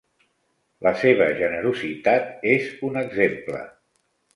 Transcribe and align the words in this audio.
La 0.87 0.93
seva 1.01 1.29
generositat 1.43 2.35
és 2.59 2.69
un 2.91 3.03
exemple. 3.07 3.67